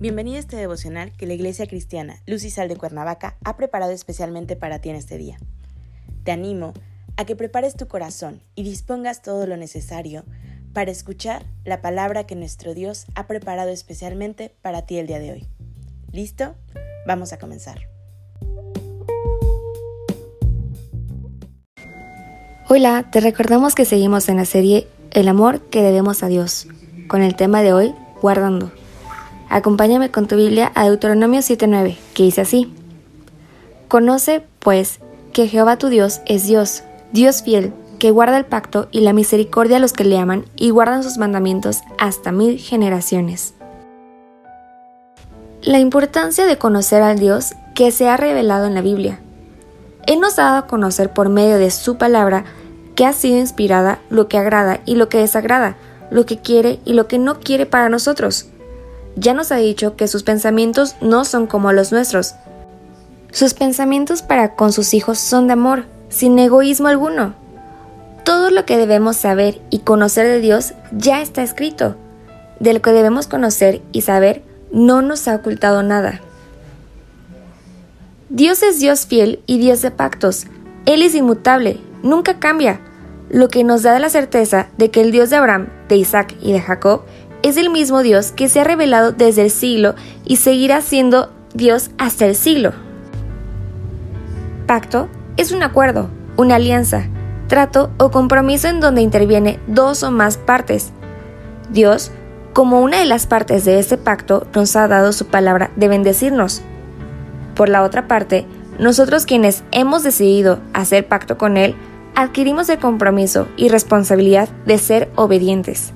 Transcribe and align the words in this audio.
Bienvenido 0.00 0.36
a 0.36 0.38
este 0.38 0.54
devocional 0.54 1.10
que 1.16 1.26
la 1.26 1.34
Iglesia 1.34 1.66
Cristiana 1.66 2.22
Luz 2.24 2.44
y 2.44 2.50
Sal 2.50 2.68
de 2.68 2.76
Cuernavaca 2.76 3.36
ha 3.42 3.56
preparado 3.56 3.90
especialmente 3.90 4.54
para 4.54 4.78
ti 4.78 4.90
en 4.90 4.94
este 4.94 5.18
día. 5.18 5.38
Te 6.22 6.30
animo 6.30 6.72
a 7.16 7.24
que 7.24 7.34
prepares 7.34 7.74
tu 7.74 7.88
corazón 7.88 8.40
y 8.54 8.62
dispongas 8.62 9.22
todo 9.22 9.44
lo 9.48 9.56
necesario 9.56 10.22
para 10.72 10.92
escuchar 10.92 11.46
la 11.64 11.82
palabra 11.82 12.28
que 12.28 12.36
nuestro 12.36 12.74
Dios 12.74 13.06
ha 13.16 13.26
preparado 13.26 13.70
especialmente 13.70 14.54
para 14.62 14.82
ti 14.82 14.98
el 14.98 15.08
día 15.08 15.18
de 15.18 15.32
hoy. 15.32 15.48
¿Listo? 16.12 16.54
Vamos 17.04 17.32
a 17.32 17.40
comenzar. 17.40 17.80
Hola, 22.68 23.10
te 23.10 23.18
recordamos 23.18 23.74
que 23.74 23.84
seguimos 23.84 24.28
en 24.28 24.36
la 24.36 24.44
serie 24.44 24.86
El 25.10 25.26
amor 25.26 25.60
que 25.70 25.82
debemos 25.82 26.22
a 26.22 26.28
Dios, 26.28 26.68
con 27.08 27.20
el 27.22 27.34
tema 27.34 27.62
de 27.62 27.72
hoy, 27.72 27.94
guardando. 28.22 28.70
Acompáñame 29.50 30.10
con 30.10 30.26
tu 30.26 30.36
Biblia 30.36 30.72
a 30.74 30.84
Deuteronomio 30.84 31.40
7:9, 31.40 31.96
que 32.14 32.24
dice 32.24 32.42
así. 32.42 32.72
Conoce, 33.88 34.42
pues, 34.58 35.00
que 35.32 35.48
Jehová 35.48 35.78
tu 35.78 35.88
Dios 35.88 36.20
es 36.26 36.44
Dios, 36.44 36.82
Dios 37.12 37.42
fiel, 37.42 37.72
que 37.98 38.10
guarda 38.10 38.36
el 38.36 38.44
pacto 38.44 38.88
y 38.90 39.00
la 39.00 39.14
misericordia 39.14 39.78
a 39.78 39.80
los 39.80 39.94
que 39.94 40.04
le 40.04 40.18
aman 40.18 40.44
y 40.56 40.70
guardan 40.70 41.02
sus 41.02 41.16
mandamientos 41.16 41.80
hasta 41.98 42.30
mil 42.30 42.58
generaciones. 42.58 43.54
La 45.62 45.78
importancia 45.78 46.46
de 46.46 46.58
conocer 46.58 47.02
al 47.02 47.18
Dios 47.18 47.54
que 47.74 47.90
se 47.90 48.08
ha 48.08 48.16
revelado 48.16 48.66
en 48.66 48.74
la 48.74 48.82
Biblia. 48.82 49.18
Él 50.06 50.20
nos 50.20 50.38
ha 50.38 50.44
dado 50.44 50.58
a 50.58 50.66
conocer 50.66 51.12
por 51.12 51.30
medio 51.30 51.56
de 51.56 51.70
su 51.70 51.96
palabra 51.96 52.44
que 52.94 53.06
ha 53.06 53.12
sido 53.12 53.38
inspirada 53.38 53.98
lo 54.10 54.28
que 54.28 54.38
agrada 54.38 54.80
y 54.84 54.94
lo 54.94 55.08
que 55.08 55.18
desagrada, 55.18 55.76
lo 56.10 56.26
que 56.26 56.38
quiere 56.38 56.80
y 56.84 56.92
lo 56.92 57.08
que 57.08 57.18
no 57.18 57.40
quiere 57.40 57.66
para 57.66 57.88
nosotros 57.88 58.50
ya 59.16 59.34
nos 59.34 59.52
ha 59.52 59.56
dicho 59.56 59.96
que 59.96 60.08
sus 60.08 60.22
pensamientos 60.22 60.96
no 61.00 61.24
son 61.24 61.46
como 61.46 61.72
los 61.72 61.92
nuestros. 61.92 62.34
Sus 63.30 63.54
pensamientos 63.54 64.22
para 64.22 64.54
con 64.54 64.72
sus 64.72 64.94
hijos 64.94 65.18
son 65.18 65.46
de 65.46 65.54
amor, 65.54 65.84
sin 66.08 66.38
egoísmo 66.38 66.88
alguno. 66.88 67.34
Todo 68.24 68.50
lo 68.50 68.64
que 68.64 68.76
debemos 68.76 69.16
saber 69.16 69.60
y 69.70 69.80
conocer 69.80 70.26
de 70.26 70.40
Dios 70.40 70.74
ya 70.92 71.22
está 71.22 71.42
escrito. 71.42 71.96
De 72.60 72.72
lo 72.72 72.82
que 72.82 72.92
debemos 72.92 73.26
conocer 73.26 73.82
y 73.92 74.02
saber 74.02 74.42
no 74.72 75.02
nos 75.02 75.28
ha 75.28 75.34
ocultado 75.34 75.82
nada. 75.82 76.20
Dios 78.28 78.62
es 78.62 78.80
Dios 78.80 79.06
fiel 79.06 79.40
y 79.46 79.58
Dios 79.58 79.80
de 79.80 79.90
pactos. 79.90 80.46
Él 80.84 81.02
es 81.02 81.14
inmutable, 81.14 81.78
nunca 82.02 82.38
cambia, 82.38 82.80
lo 83.30 83.48
que 83.48 83.64
nos 83.64 83.82
da 83.82 83.98
la 83.98 84.10
certeza 84.10 84.68
de 84.76 84.90
que 84.90 85.00
el 85.00 85.12
Dios 85.12 85.30
de 85.30 85.36
Abraham, 85.36 85.68
de 85.88 85.96
Isaac 85.96 86.34
y 86.40 86.52
de 86.52 86.60
Jacob 86.60 87.02
es 87.42 87.56
el 87.56 87.70
mismo 87.70 88.02
Dios 88.02 88.32
que 88.32 88.48
se 88.48 88.60
ha 88.60 88.64
revelado 88.64 89.12
desde 89.12 89.42
el 89.42 89.50
siglo 89.50 89.94
y 90.24 90.36
seguirá 90.36 90.80
siendo 90.80 91.30
Dios 91.54 91.90
hasta 91.98 92.26
el 92.26 92.34
siglo. 92.34 92.72
Pacto 94.66 95.08
es 95.36 95.52
un 95.52 95.62
acuerdo, 95.62 96.10
una 96.36 96.56
alianza, 96.56 97.06
trato 97.46 97.90
o 97.98 98.10
compromiso 98.10 98.68
en 98.68 98.80
donde 98.80 99.02
interviene 99.02 99.58
dos 99.66 100.02
o 100.02 100.10
más 100.10 100.36
partes. 100.36 100.92
Dios, 101.70 102.10
como 102.52 102.80
una 102.80 102.98
de 102.98 103.06
las 103.06 103.26
partes 103.26 103.64
de 103.64 103.78
ese 103.78 103.96
pacto, 103.98 104.46
nos 104.54 104.76
ha 104.76 104.88
dado 104.88 105.12
su 105.12 105.26
palabra 105.26 105.70
de 105.76 105.88
bendecirnos. 105.88 106.62
Por 107.54 107.68
la 107.68 107.82
otra 107.82 108.08
parte, 108.08 108.46
nosotros 108.78 109.26
quienes 109.26 109.64
hemos 109.72 110.02
decidido 110.02 110.60
hacer 110.72 111.08
pacto 111.08 111.38
con 111.38 111.56
Él, 111.56 111.74
adquirimos 112.14 112.68
el 112.68 112.78
compromiso 112.78 113.48
y 113.56 113.68
responsabilidad 113.68 114.48
de 114.66 114.78
ser 114.78 115.10
obedientes. 115.16 115.92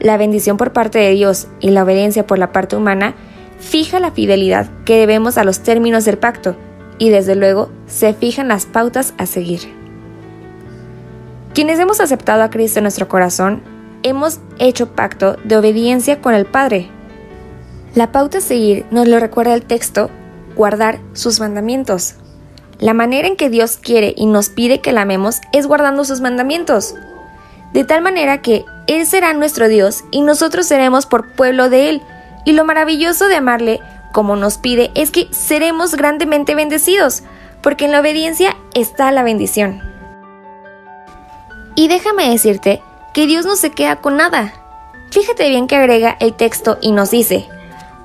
La 0.00 0.16
bendición 0.16 0.56
por 0.56 0.72
parte 0.72 0.98
de 0.98 1.10
Dios 1.10 1.48
y 1.60 1.70
la 1.70 1.84
obediencia 1.84 2.26
por 2.26 2.38
la 2.38 2.52
parte 2.52 2.76
humana 2.76 3.14
fija 3.58 4.00
la 4.00 4.10
fidelidad 4.10 4.68
que 4.84 4.98
debemos 4.98 5.38
a 5.38 5.44
los 5.44 5.60
términos 5.60 6.04
del 6.04 6.18
pacto 6.18 6.56
y 6.98 7.08
desde 7.08 7.34
luego 7.34 7.70
se 7.86 8.12
fijan 8.14 8.48
las 8.48 8.66
pautas 8.66 9.14
a 9.18 9.26
seguir. 9.26 9.60
Quienes 11.54 11.78
hemos 11.78 12.00
aceptado 12.00 12.42
a 12.42 12.50
Cristo 12.50 12.78
en 12.78 12.84
nuestro 12.84 13.08
corazón, 13.08 13.62
hemos 14.02 14.40
hecho 14.58 14.92
pacto 14.92 15.36
de 15.44 15.56
obediencia 15.56 16.20
con 16.20 16.34
el 16.34 16.44
Padre. 16.44 16.88
La 17.94 18.12
pauta 18.12 18.38
a 18.38 18.42
seguir 18.42 18.84
nos 18.90 19.08
lo 19.08 19.18
recuerda 19.18 19.54
el 19.54 19.62
texto, 19.62 20.10
guardar 20.54 20.98
sus 21.14 21.40
mandamientos. 21.40 22.16
La 22.78 22.92
manera 22.92 23.26
en 23.26 23.36
que 23.36 23.48
Dios 23.48 23.78
quiere 23.78 24.12
y 24.14 24.26
nos 24.26 24.50
pide 24.50 24.82
que 24.82 24.92
la 24.92 25.02
amemos 25.02 25.40
es 25.52 25.66
guardando 25.66 26.04
sus 26.04 26.20
mandamientos 26.20 26.94
de 27.76 27.84
tal 27.84 28.00
manera 28.00 28.40
que 28.40 28.64
Él 28.86 29.06
será 29.06 29.32
nuestro 29.34 29.68
Dios 29.68 30.04
y 30.10 30.22
nosotros 30.22 30.66
seremos 30.66 31.06
por 31.06 31.32
pueblo 31.32 31.68
de 31.68 31.90
Él. 31.90 32.02
Y 32.44 32.52
lo 32.52 32.64
maravilloso 32.64 33.26
de 33.26 33.36
amarle, 33.36 33.80
como 34.12 34.36
nos 34.36 34.58
pide, 34.58 34.90
es 34.94 35.10
que 35.10 35.28
seremos 35.32 35.94
grandemente 35.94 36.54
bendecidos, 36.54 37.22
porque 37.62 37.86
en 37.86 37.92
la 37.92 38.00
obediencia 38.00 38.56
está 38.74 39.10
la 39.10 39.22
bendición. 39.22 39.82
Y 41.74 41.88
déjame 41.88 42.30
decirte 42.30 42.80
que 43.12 43.26
Dios 43.26 43.44
no 43.44 43.56
se 43.56 43.70
queda 43.70 43.96
con 43.96 44.16
nada. 44.16 44.52
Fíjate 45.10 45.48
bien 45.48 45.66
que 45.66 45.76
agrega 45.76 46.16
el 46.20 46.34
texto 46.34 46.78
y 46.80 46.92
nos 46.92 47.10
dice, 47.10 47.48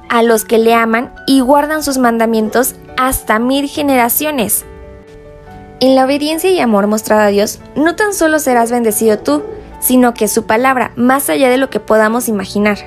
a 0.09 0.23
los 0.23 0.43
que 0.43 0.57
le 0.57 0.73
aman 0.73 1.13
y 1.25 1.39
guardan 1.39 1.83
sus 1.83 1.97
mandamientos 1.97 2.75
hasta 2.97 3.39
mil 3.39 3.69
generaciones. 3.69 4.65
En 5.79 5.95
la 5.95 6.05
obediencia 6.05 6.49
y 6.51 6.59
amor 6.59 6.87
mostrado 6.87 7.21
a 7.21 7.27
Dios, 7.27 7.59
no 7.75 7.95
tan 7.95 8.13
solo 8.13 8.39
serás 8.39 8.71
bendecido 8.71 9.19
tú, 9.19 9.43
sino 9.81 10.13
que 10.13 10.27
su 10.27 10.45
palabra, 10.45 10.91
más 10.95 11.29
allá 11.29 11.49
de 11.49 11.57
lo 11.57 11.69
que 11.69 11.79
podamos 11.79 12.29
imaginar. 12.29 12.77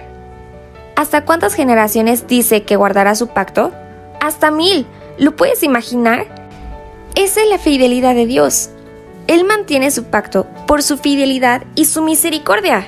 ¿Hasta 0.96 1.24
cuántas 1.24 1.54
generaciones 1.54 2.26
dice 2.26 2.62
que 2.62 2.76
guardará 2.76 3.14
su 3.14 3.26
pacto? 3.28 3.72
Hasta 4.20 4.50
mil. 4.50 4.86
¿Lo 5.18 5.36
puedes 5.36 5.62
imaginar? 5.62 6.26
Esa 7.16 7.42
es 7.42 7.48
la 7.48 7.58
fidelidad 7.58 8.14
de 8.14 8.26
Dios. 8.26 8.70
Él 9.26 9.44
mantiene 9.44 9.90
su 9.90 10.04
pacto 10.04 10.46
por 10.66 10.82
su 10.82 10.96
fidelidad 10.96 11.64
y 11.74 11.86
su 11.86 12.02
misericordia. 12.02 12.86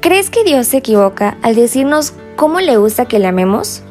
¿Crees 0.00 0.30
que 0.30 0.44
Dios 0.44 0.66
se 0.66 0.78
equivoca 0.78 1.38
al 1.42 1.54
decirnos 1.54 2.12
cómo 2.36 2.60
le 2.60 2.76
gusta 2.76 3.06
que 3.06 3.18
le 3.18 3.28
amemos? 3.28 3.82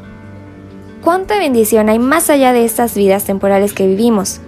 ¿Cuánta 1.02 1.38
bendición 1.38 1.88
hay 1.88 1.98
más 1.98 2.30
allá 2.30 2.52
de 2.52 2.64
estas 2.64 2.94
vidas 2.94 3.24
temporales 3.24 3.72
que 3.72 3.86
vivimos? 3.86 4.40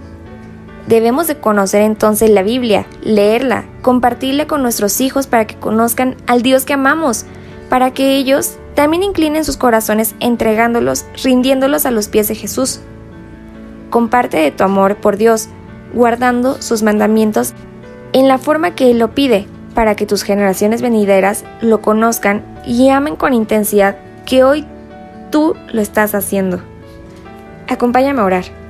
Debemos 0.87 1.25
de 1.27 1.37
conocer 1.37 1.81
entonces 1.81 2.29
la 2.29 2.43
Biblia, 2.43 2.85
leerla, 3.01 3.65
compartirla 3.81 4.45
con 4.45 4.61
nuestros 4.61 5.01
hijos 5.01 5.25
para 5.25 5.47
que 5.47 5.55
conozcan 5.55 6.15
al 6.27 6.43
Dios 6.43 6.63
que 6.63 6.73
amamos, 6.73 7.25
para 7.69 7.91
que 7.91 8.15
ellos 8.17 8.57
también 8.75 9.01
inclinen 9.01 9.45
sus 9.45 9.57
corazones 9.57 10.15
entregándolos, 10.19 11.05
rindiéndolos 11.23 11.87
a 11.87 11.91
los 11.91 12.07
pies 12.07 12.27
de 12.27 12.35
Jesús. 12.35 12.81
Comparte 13.89 14.37
de 14.37 14.51
tu 14.51 14.63
amor 14.63 14.97
por 14.97 15.17
Dios, 15.17 15.47
guardando 15.93 16.61
sus 16.61 16.83
mandamientos 16.83 17.53
en 18.13 18.27
la 18.27 18.37
forma 18.37 18.75
que 18.75 18.91
Él 18.91 18.99
lo 18.99 19.15
pide, 19.15 19.47
para 19.73 19.95
que 19.95 20.05
tus 20.05 20.23
generaciones 20.23 20.81
venideras 20.81 21.45
lo 21.61 21.81
conozcan 21.81 22.43
y 22.65 22.89
amen 22.89 23.15
con 23.15 23.33
intensidad 23.33 23.97
que 24.25 24.43
hoy 24.43 24.65
tú 25.31 25.55
lo 25.73 25.81
estás 25.81 26.13
haciendo. 26.13 26.61
Acompáñame 27.67 28.21
a 28.21 28.25
orar. 28.25 28.64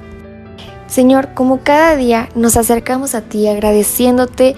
Señor, 0.96 1.34
como 1.34 1.60
cada 1.60 1.98
día 1.98 2.30
nos 2.36 2.56
acercamos 2.56 3.16
a 3.16 3.22
ti 3.22 3.50
agradeciéndote 3.50 4.56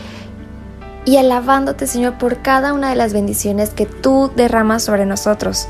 y 1.04 1.18
alabándote, 1.18 1.88
Señor, 1.88 2.20
por 2.20 2.44
cada 2.44 2.74
una 2.74 2.92
de 2.92 2.96
las 2.96 3.12
bendiciones 3.12 3.72
que 3.72 3.88
tú 3.88 4.30
derramas 4.36 4.84
sobre 4.84 5.08
nosotros. 5.08 5.68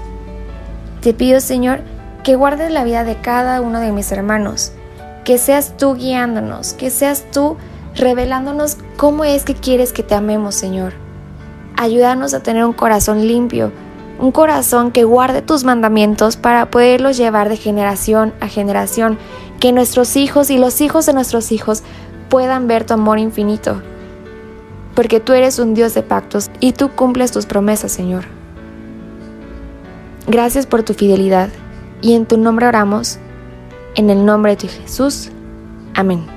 Te 0.99 1.13
pido, 1.13 1.39
Señor, 1.39 1.79
que 2.21 2.35
guardes 2.35 2.69
la 2.69 2.83
vida 2.83 3.05
de 3.05 3.15
cada 3.15 3.61
uno 3.61 3.79
de 3.79 3.93
mis 3.93 4.11
hermanos, 4.11 4.73
que 5.23 5.37
seas 5.37 5.77
tú 5.77 5.95
guiándonos, 5.95 6.73
que 6.73 6.89
seas 6.89 7.23
tú 7.31 7.55
revelándonos 7.95 8.75
cómo 8.97 9.23
es 9.23 9.45
que 9.45 9.55
quieres 9.55 9.93
que 9.93 10.03
te 10.03 10.15
amemos, 10.15 10.55
Señor. 10.55 10.91
Ayúdanos 11.77 12.33
a 12.33 12.43
tener 12.43 12.65
un 12.65 12.73
corazón 12.73 13.25
limpio, 13.25 13.71
un 14.19 14.31
corazón 14.31 14.91
que 14.91 15.03
guarde 15.03 15.41
tus 15.41 15.63
mandamientos 15.63 16.37
para 16.37 16.69
poderlos 16.71 17.17
llevar 17.17 17.49
de 17.49 17.57
generación 17.57 18.33
a 18.39 18.47
generación, 18.47 19.17
que 19.59 19.71
nuestros 19.71 20.15
hijos 20.15 20.49
y 20.49 20.57
los 20.57 20.81
hijos 20.81 21.05
de 21.05 21.13
nuestros 21.13 21.51
hijos 21.51 21.83
puedan 22.29 22.67
ver 22.67 22.85
tu 22.85 22.93
amor 22.93 23.19
infinito. 23.19 23.81
Porque 24.95 25.19
tú 25.19 25.33
eres 25.33 25.59
un 25.59 25.73
Dios 25.73 25.93
de 25.93 26.03
pactos 26.03 26.49
y 26.59 26.73
tú 26.73 26.89
cumples 26.89 27.31
tus 27.31 27.45
promesas, 27.45 27.91
Señor. 27.91 28.25
Gracias 30.27 30.65
por 30.65 30.83
tu 30.83 30.93
fidelidad 30.93 31.49
y 32.01 32.13
en 32.13 32.25
tu 32.25 32.37
nombre 32.37 32.67
oramos, 32.67 33.19
en 33.95 34.09
el 34.09 34.25
nombre 34.25 34.55
de 34.55 34.67
Jesús. 34.67 35.29
Amén. 35.93 36.36